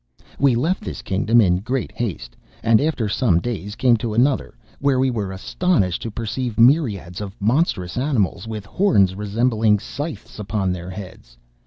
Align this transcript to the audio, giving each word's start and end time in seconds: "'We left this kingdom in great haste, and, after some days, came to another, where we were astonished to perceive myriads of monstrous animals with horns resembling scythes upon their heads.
"'We 0.39 0.55
left 0.55 0.81
this 0.83 1.03
kingdom 1.03 1.41
in 1.41 1.59
great 1.59 1.91
haste, 1.91 2.35
and, 2.63 2.81
after 2.81 3.07
some 3.07 3.39
days, 3.39 3.75
came 3.75 3.97
to 3.97 4.15
another, 4.15 4.55
where 4.79 4.97
we 4.97 5.11
were 5.11 5.31
astonished 5.31 6.01
to 6.01 6.09
perceive 6.09 6.59
myriads 6.59 7.21
of 7.21 7.39
monstrous 7.39 7.97
animals 7.99 8.47
with 8.47 8.65
horns 8.65 9.13
resembling 9.13 9.77
scythes 9.77 10.39
upon 10.39 10.71
their 10.71 10.89
heads. 10.89 11.37